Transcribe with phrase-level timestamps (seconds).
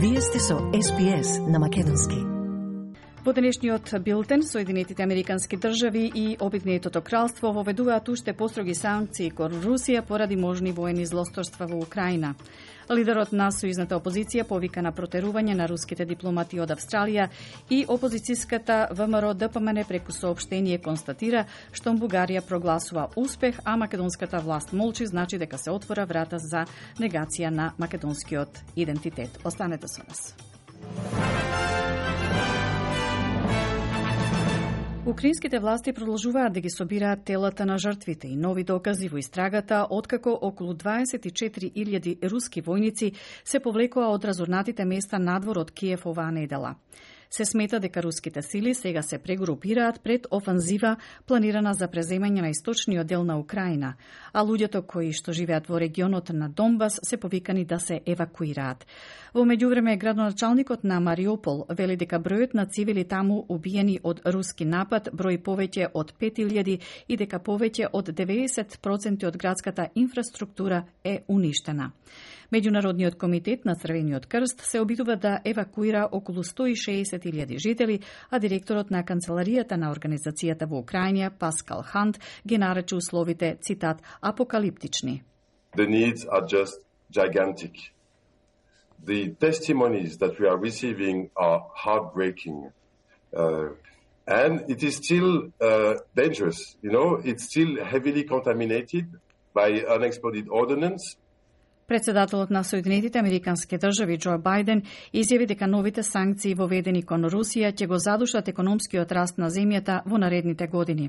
[0.00, 2.14] Вие сте со СПС на Македонски.
[3.24, 10.06] Во денешниот билтен, Соединетите Американски држави и Обединетото кралство воведуваат уште построги санкции кон Русија
[10.06, 12.36] поради можни воени злосторства во Украина.
[12.88, 17.28] Лидерот на сојузната опозиција повика на протерување на руските дипломати од Австралија
[17.70, 25.06] и опозицијската ВМРО ДПМН преку соопштение констатира што Бугарија прогласува успех, а македонската власт молчи,
[25.06, 26.64] значи дека се отвора врата за
[26.98, 29.38] негација на македонскиот идентитет.
[29.44, 30.34] Останете со нас.
[35.08, 40.38] Украинските власти продолжуваат да ги собираат телата на жртвите и нови докази во истрагата, откако
[40.42, 46.74] околу 24.000 руски војници се повлекоа од разорнатите места надвор од Киев оваа недела.
[47.30, 50.96] Се смета дека руските сили сега се прегрупираат пред офанзива
[51.26, 53.94] планирана за преземање на источниот дел на Украина,
[54.32, 58.86] а луѓето кои што живеат во регионот на Донбас се повикани да се евакуираат.
[59.34, 65.10] Во меѓувреме градоначалникот на Мариупол вели дека бројот на цивили таму убиени од руски напад
[65.12, 71.92] број повеќе од 5000 и дека повеќе од 90% од градската инфраструктура е уништена.
[72.48, 76.42] Меѓународниот комитет на Црвениот крст се обидува да евакуира околу
[77.18, 83.56] 160.000 жители, а директорот на канцеларијата на организацијата во Украина, Паскал Хант, ги нарече условите,
[83.60, 85.22] цитат, апокалиптични.
[85.76, 86.80] The needs are just
[87.10, 87.74] gigantic.
[89.04, 92.72] The testimonies that we are receiving are heartbreaking.
[93.36, 93.68] Uh,
[94.26, 96.76] and it is still uh, dangerous.
[96.82, 99.06] You know, it's still heavily contaminated
[99.54, 101.16] by unexploded ordnance
[101.88, 104.82] Председателот на Соединетите Американски држави Џо Бајден
[105.16, 110.20] изјави дека новите санкции воведени кон Русија ќе го задушат економскиот раст на земјата во
[110.20, 111.08] наредните години.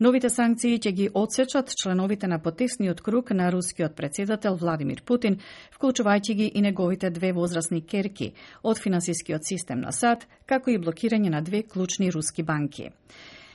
[0.00, 5.38] Новите санкции ќе ги одсечат членовите на потесниот круг на рускиот председател Владимир Путин,
[5.78, 8.32] вклучувајќи ги и неговите две возрастни керки
[8.64, 12.90] од финансискиот систем на САД, како и блокирање на две клучни руски банки.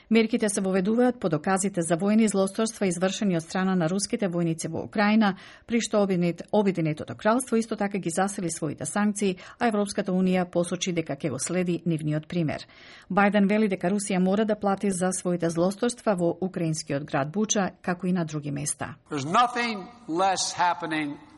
[0.09, 4.83] Мерките се воведуваат по доказите за војни злосторства извршени од страна на руските војници во
[4.85, 5.35] Украина,
[5.65, 6.05] при што
[6.51, 11.39] Обединетото кралство исто така ги засели своите санкции, а Европската унија посочи дека ќе го
[11.39, 12.67] следи нивниот пример.
[13.09, 18.07] Бајден вели дека Русија мора да плати за своите злосторства во украинскиот град Буча, како
[18.07, 18.95] и на други места.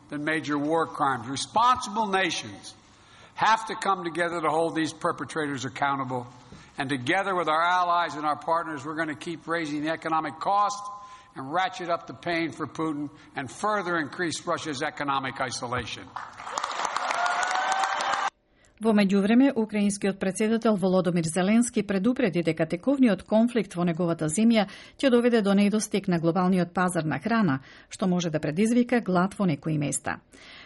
[0.10, 1.28] Than major war crimes.
[1.28, 2.74] Responsible nations
[3.36, 6.26] have to come together to hold these perpetrators accountable
[6.78, 10.40] And together with our allies and our partners, we're going to keep raising the economic
[10.40, 10.82] cost
[11.36, 16.04] and ratchet up the pain for Putin and further increase Russia's economic isolation.
[18.78, 24.68] Во меѓувреме, украинскиот председател Володомир Зеленски предупреди дека тековниот конфликт во неговата земја
[25.02, 29.50] ќе доведе до недостиг на глобалниот пазар на храна, што може да предизвика глад во
[29.50, 30.20] некои места.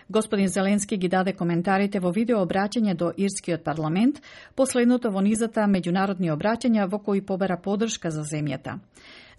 [0.10, 4.20] Господин Зеленски ги даде коментарите во видео обраќање до Ирскиот парламент,
[4.56, 8.82] последното во низата меѓународни обраќања во кои побера подршка за земјата.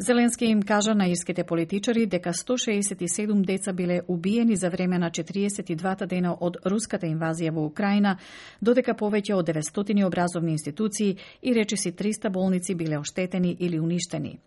[0.02, 6.06] Зеленски им кажа на ирските политичари дека 167 деца биле убиени за време на 42
[6.06, 8.16] дена од руската инвазија во Украина,
[8.60, 14.38] додека повеќе од 900 образовни институции и речиси 300 болници биле оштетени или уништени.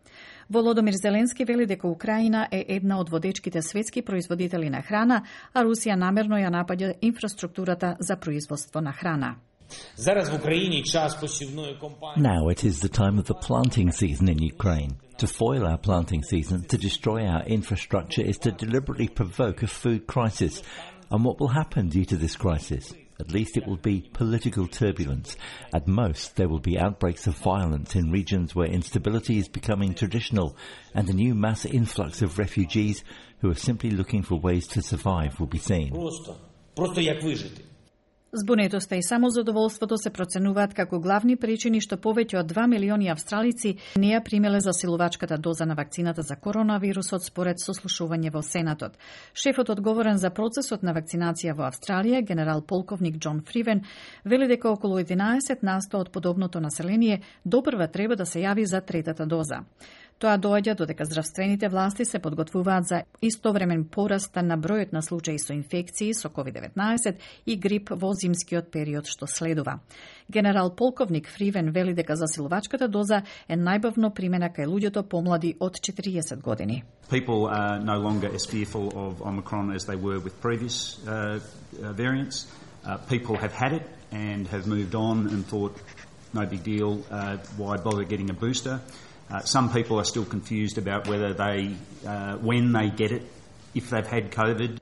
[0.49, 5.23] Володомир Зеленски вели дека Украина е една од водечките светски производители на храна,
[5.53, 9.35] а Русија намерно ја напаѓа инфраструктурата за производство на храна.
[12.17, 15.04] Now it is the time of the planting season in Ukraine.
[15.18, 20.06] To foil our planting season, to destroy our infrastructure, is to deliberately provoke a food
[20.06, 20.62] crisis.
[21.10, 22.94] And what will happen due to this crisis?
[23.20, 25.36] At least it will be political turbulence.
[25.74, 30.56] At most, there will be outbreaks of violence in regions where instability is becoming traditional
[30.94, 33.04] and a new mass influx of refugees
[33.41, 35.91] who are simply looking for ways to survive will be seen.
[35.91, 36.36] Просто,
[36.74, 37.62] просто як выжити.
[38.38, 44.09] Збунетоста и самозадоволството се проценуваат како главни причини што повеќе од 2 милиони австралици не
[44.12, 48.97] ја примеле засилувачката доза на вакцината за коронавирусот според сослушување во Сенатот.
[49.34, 53.85] Шефот одговорен за процесот на вакцинација во Австралија, генерал полковник Џон Фривен,
[54.26, 59.26] вели дека околу 11 насто од подобното население допрва треба да се јави за третата
[59.26, 59.64] доза.
[60.16, 65.52] Тоа доаѓа додека здравствените власти се подготвуваат за истовремен пораст на бројот на случаи со
[65.53, 69.82] инфекции со COVID-19 и грип во зимскиот период што следува.
[70.32, 76.40] Генерал полковник Фривен вели дека засилувачката доза е најбавно примена кај луѓето помлади од 40
[76.41, 76.84] години.
[77.12, 81.40] People are no longer as fearful of Omicron as they were with previous uh,
[81.84, 82.47] uh, variants.
[82.85, 83.84] Uh, people have had it
[84.14, 85.76] and have moved on and thought,
[86.34, 88.79] no big deal, uh, why bother getting a booster?
[89.29, 91.75] Uh, some people are still confused about whether they,
[92.05, 93.23] uh, when they get it,
[93.73, 94.79] if they've had COVID.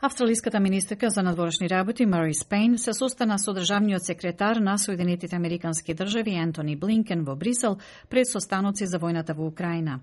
[0.00, 5.94] Австралиската министерка за надворешни работи Мари Спейн се состана со државниот секретар на Соединетите Американски
[5.94, 7.78] држави Ентони Блинкен во Брисел
[8.10, 10.00] пред состаноци за војната во Украина.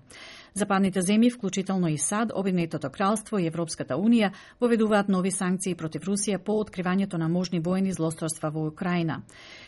[0.54, 6.38] Западните земји, вклучително и САД, Обединетото кралство и Европската унија, воведуваат нови санкции против Русија
[6.38, 9.22] по откривањето на можни воени злосторства во Украина.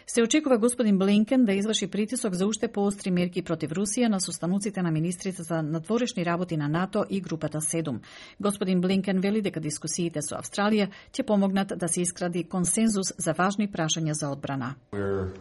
[0.09, 4.83] Се очекува господин Блинкен да изврши притисок за уште поостри мерки против Русија на состануците
[4.83, 7.99] на министрите за надворешни работи на НАТО и групата 7.
[8.41, 13.67] Господин Блинкен вели дека дискусиите со Австралија ќе помогнат да се искради консензус за важни
[13.67, 14.77] прашања за одбрана.
[14.93, 15.35] We're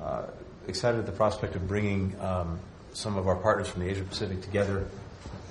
[0.00, 0.24] uh,
[2.20, 2.58] um,
[2.94, 4.86] some of our partners from the Asia Pacific together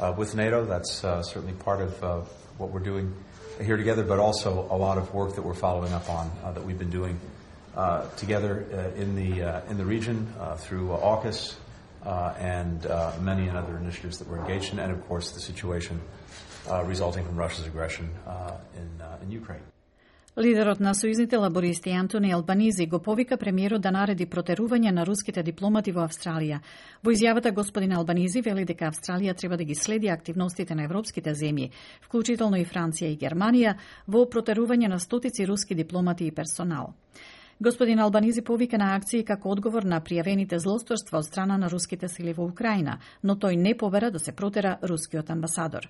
[0.01, 0.65] uh, with NATO.
[0.65, 2.07] That's uh, certainly part of uh,
[2.57, 3.13] what we're doing
[3.61, 6.65] here together, but also a lot of work that we're following up on uh, that
[6.65, 7.19] we've been doing
[7.75, 11.55] Uh, together uh, in the uh, in the region uh, through uh, AUKUS
[12.05, 15.99] uh, and uh, many other initiatives that we're engaged in, and of course the situation
[16.71, 19.59] uh, resulting from Russia's aggression uh, in uh, in Ukraine.
[20.37, 25.91] Лидерот на сојузните лабористи Антони Албанизи го повика премиерот да нареди протерување на руските дипломати
[25.91, 26.59] во Австралија.
[27.03, 31.71] Во изјавата господин Албанизи вели дека Австралија треба да ги следи активностите на европските земји,
[32.07, 33.75] вклучително и Франција и Германија,
[34.07, 36.93] во протерување на стотици руски дипломати и персонал.
[37.59, 42.33] Господин Албанизи повика на акции како одговор на пријавените злосторства од страна на руските сили
[42.35, 45.87] во Украина, но тој не побера да се протера рускиот амбасадор.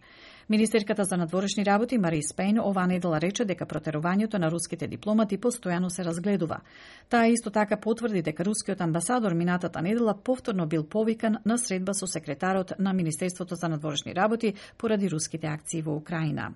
[0.50, 5.90] Министерката за надворешни работи Мари Спейн оваа недела рече дека протерувањето на руските дипломати постојано
[5.90, 6.60] се разгледува.
[7.10, 12.06] Таа исто така потврди дека рускиот амбасадор минатата недела повторно бил повикан на средба со
[12.06, 16.54] секретарот на Министерството за надворешни работи поради руските акции во Украина.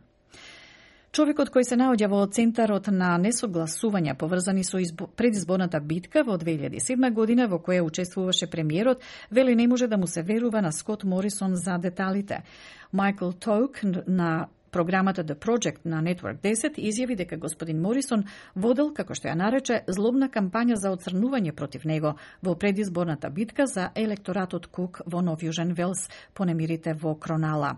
[1.09, 5.07] Човекот кој се наоѓа во центарот на несогласувања поврзани со избо...
[5.17, 9.01] предизборната битка во 2007 година во која учествуваше премиерот,
[9.31, 12.44] вели не може да му се верува на Скот Морисон за деталите.
[12.94, 18.23] Майкл Тоук на Програмата The Project на Network 10 изјави дека господин Морисон
[18.55, 22.13] водел, како што ја нарече, злобна кампања за оцрнување против него
[22.44, 27.77] во предизборната битка за електоратот Кук во Нов Јужен Велс понемирите во Кронала.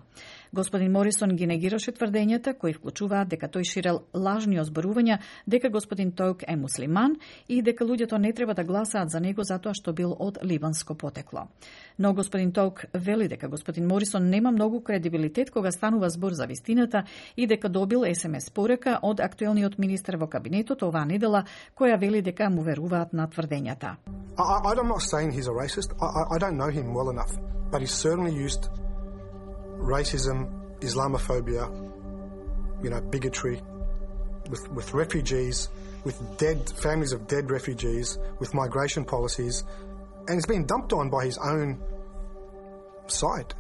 [0.54, 6.44] Господин Морисон ги негираше тврдењата кои вклучуваат дека тој ширел лажни озборувања дека господин Тоук
[6.44, 7.16] е муслиман
[7.48, 11.48] и дека луѓето не треба да гласаат за него затоа што бил од либанско потекло.
[11.98, 17.04] Но господин Тоук вели дека господин Морисон нема многу кредибилитет кога станува збор за вистината
[17.38, 21.46] и дека добил СМС порека од актуелниот министер во кабинетот оваа недела
[21.80, 23.96] која вели дека му веруваат на тврдењата.
[24.38, 25.96] I, I'm not saying he's a racist.
[26.02, 27.32] I, I don't know him well enough,
[27.72, 28.68] but he's certainly used
[29.82, 31.70] racism, Islamophobia,
[32.84, 33.62] you know, bigotry,
[34.50, 35.70] with, with refugees,
[36.04, 39.64] with dead families of dead refugees, with migration policies,
[40.28, 41.82] and it's been dumped on by his own
[43.08, 43.54] side.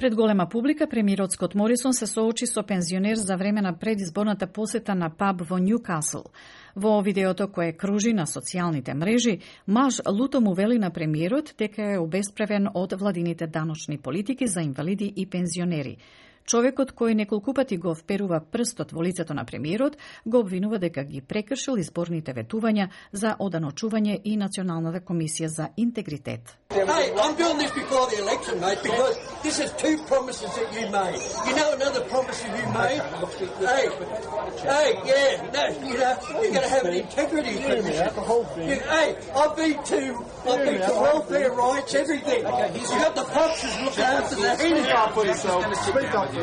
[0.00, 4.94] Пред голема публика, премиерот Скот Морисон се соочи со пензионер за време на предизборната посета
[4.94, 6.32] на паб во Ньюкасл.
[6.76, 11.98] Во видеото кое кружи на социјалните мрежи, маж луто му вели на премиерот дека е
[11.98, 15.98] обесправен од владините даночни политики за инвалиди и пензионери.
[16.50, 19.94] Човекот кој неколку пати го вперува прстот во лицето на премиерот,
[20.26, 26.56] го обвинува дека ги прекршил изборните ветувања за оданочување и Националната комисија за интегритет.
[26.70, 30.90] Hey, I'm doing this before the election, mate, because this is two promises that you
[30.90, 31.18] made.
[31.46, 33.02] You know another promise you made?
[33.58, 33.86] Hey,
[34.74, 38.10] hey, yeah, no, you know, you're going to have an integrity commission.
[38.70, 40.00] You, hey, I've been to,
[40.50, 42.42] I've been to welfare rights, everything.
[42.42, 44.82] You got the proxies looking after the heating.
[44.82, 45.60] Speak up for yourself.
[45.92, 46.39] Good on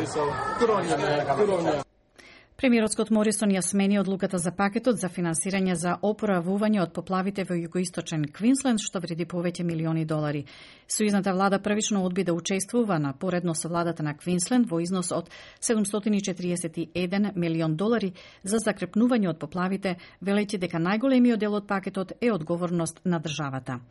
[2.58, 7.54] Премиерот Скот Морисон ја смени одлуката за пакетот за финансирање за опоравување од поплавите во
[7.54, 10.42] југоисточен Квинсленд, што вреди повеќе милиони долари.
[10.89, 15.30] Сојузната влада првично одби да учествува на поредно со владата на Квинсленд во износ од
[15.62, 18.13] 741 милион долари
[18.44, 23.82] за закрепнување од поплавите, велејќи дека најголемиот дел од пакетот е одговорност на државата.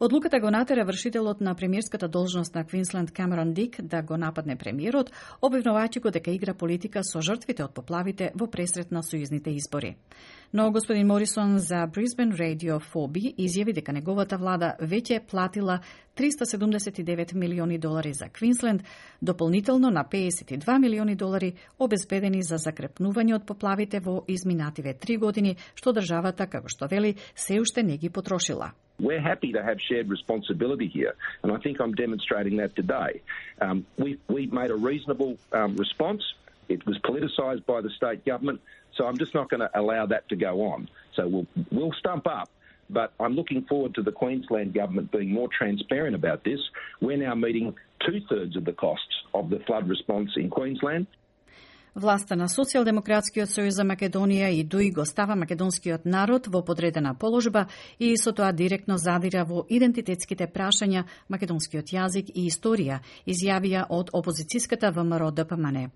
[0.00, 5.10] Одлуката го натера вршителот на премиерската должност на Квинсленд Камерон Дик да го нападне премиерот,
[5.42, 9.96] обвинувајќи го дека игра политика со жртвите од поплавите во пресрет на сојузните избори.
[10.52, 15.80] Но господин Морисон за Brisbane Radio 4B изјави дека неговата влада веќе платила
[16.14, 18.84] 379 милиони долари за Квинсленд,
[19.22, 25.92] дополнително на 52 милиони долари обезбедени за закрепнување од поплавите во изминативе три години, што
[25.92, 28.72] државата, како што вели, се уште не ги потрошила.
[29.00, 33.22] We're happy to have shared responsibility here, and I think I'm demonstrating that today.
[33.60, 36.22] Um, we, we made a reasonable um, response.
[36.68, 38.60] It was politicised by the state government,
[38.94, 40.88] so I'm just not going to allow that to go on.
[41.14, 42.50] So we'll, we'll stump up,
[42.90, 46.60] but I'm looking forward to the Queensland government being more transparent about this.
[47.00, 51.06] We're now meeting two thirds of the costs of the flood response in Queensland.
[51.98, 57.64] Власта на Социјалдемократскиот сојуз за Македонија и ДУИ го става македонскиот народ во подредена положба
[57.98, 64.92] и со тоа директно задира во идентитетските прашања, македонскиот јазик и историја, изјавија од опозицијската
[64.94, 65.90] ВМРО ДПМН.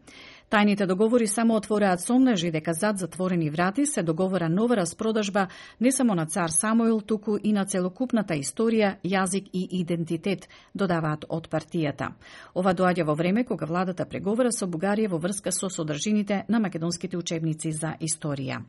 [0.52, 5.46] Тајните договори само отвораат сомнежи дека зад затворени врати се договора нова распродажба
[5.80, 11.48] не само на цар Самуил, туку и на целокупната историја, јазик и идентитет, додаваат од
[11.48, 12.10] партијата.
[12.54, 17.16] Ова доаѓа во време кога владата преговара со Бугарија во врска со содржините на македонските
[17.16, 18.60] учебници за историја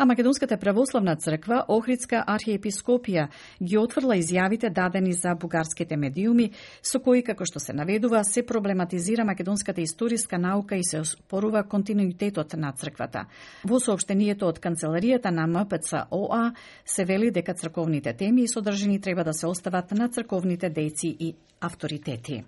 [0.00, 3.26] а Македонската православна црква, Охридска архиепископија,
[3.60, 6.46] ги отфрла изјавите дадени за бугарските медиуми,
[6.80, 12.56] со кои, како што се наведува, се проблематизира македонската историска наука и се спорува континуитетот
[12.56, 13.26] на црквата.
[13.68, 16.54] Во сообштението од канцеларијата на МПЦ ОА
[16.84, 21.34] се вели дека црковните теми и содржини треба да се остават на црковните дејци и
[21.60, 22.40] авторитети.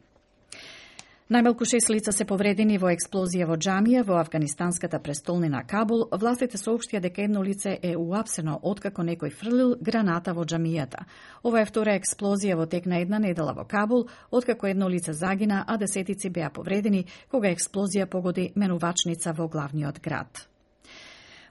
[1.32, 6.02] Најмалку шест лица се повредени во експлозија во джамија во афганистанската престолнина Кабул.
[6.12, 11.06] Властите соопштија дека едно лице е уапсено откако некој фрлил граната во джамијата.
[11.40, 15.64] Ова е втора експлозија во тек на една недела во Кабул, откако едно лице загина,
[15.66, 20.51] а десетици беа повредени кога експлозија погоди менувачница во главниот град.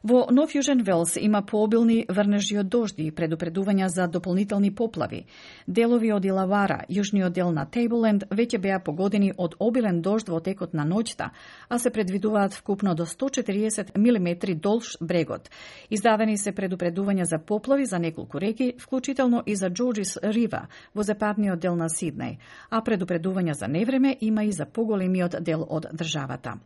[0.02, 5.26] Во Нов Јужен Велс има пообилни врнежи од дожди и предупредувања за дополнителни поплави.
[5.68, 10.74] Делови од Илавара, јужниот дел на Тейбленд, веќе беа погодени од обилен дожд во текот
[10.74, 11.28] на ноќта,
[11.70, 15.52] а се предвидуваат вкупно до 140 мм долж брегот.
[15.90, 21.60] Издадени се предупредувања за поплави за неколку реки, вклучително и за Джорджис Рива во западниот
[21.60, 22.40] дел на Сиднеј,
[22.72, 26.58] а предупредувања за невреме има и за поголемиот дел од државата.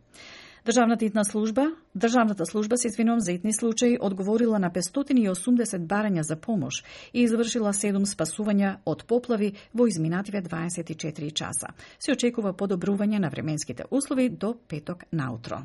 [0.66, 6.36] Државната итна служба, државната служба се извинувам за итни случаи, одговорила на 580 барања за
[6.36, 6.82] помош
[7.14, 11.70] и извршила 7 спасувања од поплави во изминативе 24 часа.
[12.02, 15.62] Се очекува подобрување на временските услови до петок наутро.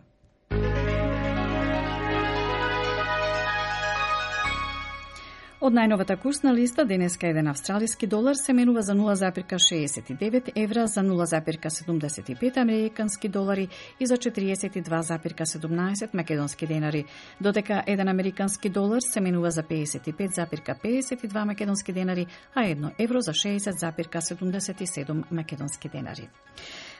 [5.61, 12.57] Од најновата курсна листа, денеска еден австралиски долар се менува за 0,69 евра, за 0,75
[12.57, 13.67] американски долари
[13.99, 17.05] и за 42,17 македонски денари,
[17.41, 22.25] додека еден американски долар се менува за 55,52 македонски денари,
[22.55, 26.29] а едно евро за 60,77 македонски денари.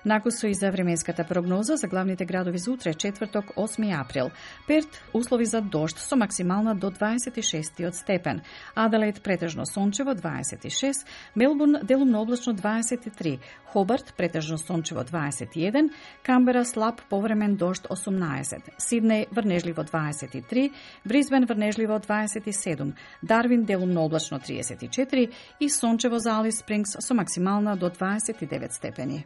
[0.05, 4.31] Накусо и за временската прогноза за главните градови за утре, четврток, 8 април.
[4.67, 8.41] Перт, услови за дожд со максимална до 26 степен.
[8.75, 11.05] Аделаид претежно сончево 26,
[11.35, 15.89] Мелбурн делумно облачно 23, Хобарт претежно сончево 21,
[16.23, 20.71] Камбера слаб повремен дожд 18, Сиднеј врнежливо 23,
[21.05, 27.89] Бризбен врнежливо 27, Дарвин делумно облачно 34 и сончево за Алис Спрингс со максимална до
[27.89, 29.25] 29 степени.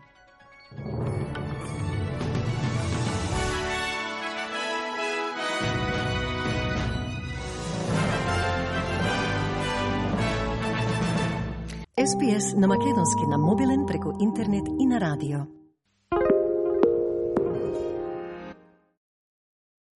[11.98, 15.38] SPS на Македонски на мобилен преку интернет и на радио.